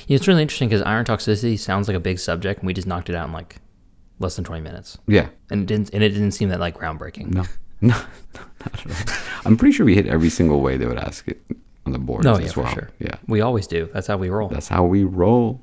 Yeah, 0.07 0.17
it's 0.17 0.27
really 0.27 0.43
interesting 0.43 0.69
because 0.69 0.83
iron 0.83 1.05
toxicity 1.05 1.59
sounds 1.59 1.89
like 1.89 1.97
a 1.97 2.01
big 2.01 2.19
subject, 2.19 2.61
and 2.61 2.67
we 2.67 2.73
just 2.75 2.87
knocked 2.87 3.09
it 3.11 3.15
out 3.17 3.27
in 3.27 3.33
like 3.33 3.57
less 4.19 4.37
than 4.37 4.45
20 4.45 4.63
minutes. 4.63 4.99
Yeah. 5.07 5.29
And 5.51 5.63
it 5.63 5.67
didn't, 5.67 5.91
and 5.93 6.03
it 6.03 6.11
didn't 6.11 6.33
seem 6.33 6.49
that 6.51 6.61
like 6.61 6.77
groundbreaking. 6.79 7.29
No, 7.33 7.43
no, 7.81 7.95
no 8.35 8.41
not 8.61 8.87
at 8.87 9.09
all. 9.09 9.17
I'm 9.45 9.57
pretty 9.57 9.73
sure 9.73 9.85
we 9.87 9.95
hit 9.95 10.07
every 10.07 10.31
single 10.31 10.61
way 10.61 10.77
they 10.77 10.87
would 10.87 10.99
ask 10.99 11.29
it 11.29 11.41
on 11.87 11.93
the 11.93 11.99
board 11.99 12.25
No, 12.25 12.35
as 12.35 12.41
yeah, 12.45 12.51
for 12.53 12.67
sure. 12.69 12.91
Yeah. 12.99 13.17
We 13.29 13.41
always 13.41 13.67
do. 13.67 13.89
That's 13.93 14.07
how 14.07 14.17
we 14.17 14.31
roll. 14.31 14.49
That's 14.49 14.69
how 14.69 14.85
we 14.85 15.05
roll. 15.05 15.61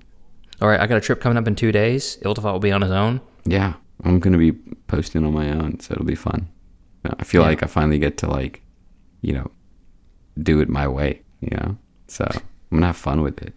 All 0.62 0.68
right, 0.68 0.80
I 0.80 0.86
got 0.86 0.98
a 0.98 1.02
trip 1.02 1.20
coming 1.20 1.38
up 1.38 1.48
in 1.48 1.56
two 1.56 1.72
days. 1.72 2.18
Iltifat 2.24 2.52
will 2.52 2.60
be 2.60 2.72
on 2.72 2.82
his 2.84 2.92
own. 2.92 3.20
Yeah. 3.46 3.74
I'm 4.04 4.20
going 4.20 4.34
to 4.34 4.40
be 4.40 4.52
posting 4.88 5.26
on 5.26 5.34
my 5.34 5.50
own, 5.52 5.80
so 5.80 5.94
it'll 5.94 6.06
be 6.06 6.16
fun. 6.16 6.48
I 7.06 7.24
feel 7.24 7.42
Yeah. 7.42 7.48
like 7.48 7.64
I 7.64 7.68
finally 7.68 8.00
get 8.00 8.18
to 8.18 8.28
like, 8.30 8.62
you 9.22 9.34
know, 9.34 9.50
do 10.42 10.60
it 10.62 10.70
my 10.70 10.88
way, 10.88 11.22
you 11.40 11.56
know? 11.58 11.78
So 12.08 12.26
I'm 12.26 12.42
going 12.72 12.82
to 12.82 12.88
have 12.88 12.98
fun 12.98 13.22
with 13.22 13.42
it. 13.42 13.54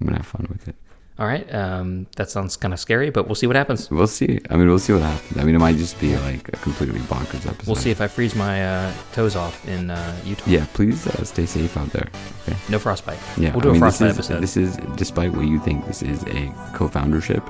I'm 0.00 0.06
going 0.06 0.14
to 0.14 0.18
have 0.22 0.26
fun 0.26 0.46
with 0.50 0.68
it. 0.68 0.76
All 1.18 1.26
right, 1.26 1.46
um, 1.54 2.06
that 2.16 2.30
sounds 2.30 2.56
kind 2.56 2.72
of 2.72 2.80
scary, 2.80 3.10
but 3.10 3.26
we'll 3.28 3.34
see 3.34 3.46
what 3.46 3.54
happens. 3.54 3.90
We'll 3.90 4.06
see. 4.06 4.40
I 4.50 4.56
mean, 4.56 4.66
we'll 4.66 4.78
see 4.78 4.94
what 4.94 5.02
happens. 5.02 5.38
I 5.38 5.44
mean, 5.44 5.54
it 5.54 5.58
might 5.58 5.76
just 5.76 6.00
be 6.00 6.16
like 6.16 6.48
a 6.48 6.56
completely 6.56 7.00
bonkers 7.00 7.46
episode. 7.46 7.66
We'll 7.66 7.76
see 7.76 7.90
if 7.90 8.00
I 8.00 8.08
freeze 8.08 8.34
my 8.34 8.64
uh, 8.64 8.92
toes 9.12 9.36
off 9.36 9.68
in 9.68 9.90
uh, 9.90 10.16
Utah. 10.24 10.42
Yeah, 10.50 10.66
please 10.72 11.06
uh, 11.06 11.22
stay 11.24 11.44
safe 11.44 11.76
out 11.76 11.90
there. 11.90 12.08
Okay. 12.48 12.56
No 12.70 12.78
frostbite. 12.78 13.18
Yeah, 13.36 13.52
we'll 13.52 13.60
do 13.60 13.68
I 13.68 13.70
a 13.70 13.74
mean, 13.74 13.82
this 13.82 13.98
frostbite 13.98 14.10
is, 14.10 14.16
episode. 14.18 14.40
This 14.42 14.56
is, 14.56 14.76
despite 14.96 15.32
what 15.32 15.46
you 15.46 15.60
think, 15.60 15.86
this 15.86 16.02
is 16.02 16.22
a 16.24 16.50
co-foundership 16.74 17.44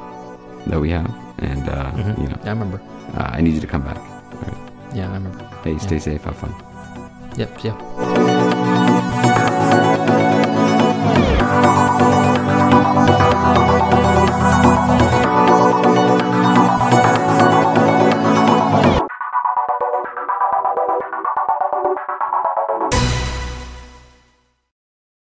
that 0.67 0.81
we 0.81 0.91
have, 0.91 1.09
and 1.43 1.69
uh, 1.69 1.91
Mhm. 1.93 2.23
you 2.23 2.29
know, 2.29 2.39
Yeah, 2.45 2.51
I 2.51 2.55
remember. 2.55 2.81
uh, 3.17 3.29
I 3.37 3.41
need 3.43 3.55
you 3.55 3.61
to 3.61 3.67
come 3.67 3.83
back. 3.83 3.99
Right. 4.43 4.59
Yeah, 4.95 5.11
I 5.11 5.15
remember. 5.15 5.45
Hey, 5.65 5.79
stay 5.79 5.99
safe, 5.99 6.25
have 6.25 6.37
fun. 6.37 6.55
Yep, 7.37 7.51
yeah. 7.65 8.42